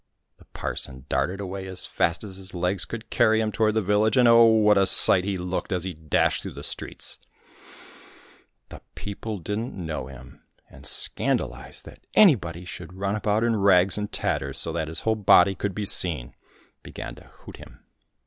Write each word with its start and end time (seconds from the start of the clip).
The 0.39 0.45
parson 0.45 1.05
darted 1.09 1.39
away 1.39 1.67
as 1.67 1.85
fast 1.85 2.23
as 2.23 2.37
his 2.37 2.55
legs 2.55 2.85
could 2.85 3.11
carry 3.11 3.39
him 3.39 3.51
toward 3.51 3.75
the 3.75 3.83
village, 3.83 4.17
and 4.17 4.27
oh! 4.27 4.45
what 4.45 4.75
a 4.75 4.87
sight 4.87 5.25
he 5.25 5.37
looked 5.37 5.71
as 5.71 5.83
he 5.83 5.93
dashed 5.93 6.41
through 6.41 6.53
the 6.53 6.63
streets! 6.63 7.19
The 8.69 8.81
people 8.95 9.37
didn't 9.37 9.75
know 9.75 10.07
him, 10.07 10.41
and— 10.67 10.87
scandalized 10.87 11.85
that 11.85 12.03
anybody 12.15 12.65
should 12.65 12.93
run 12.95 13.15
about 13.15 13.43
in 13.43 13.57
rags 13.57 13.95
and 13.95 14.11
tatters 14.11 14.57
so 14.57 14.71
that 14.71 14.87
his 14.87 15.01
whole 15.01 15.13
body 15.13 15.53
could 15.53 15.75
be 15.75 15.85
seen— 15.85 16.33
began 16.81 17.13
to 17.13 17.29
hoot 17.45 17.57
him. 17.57 17.85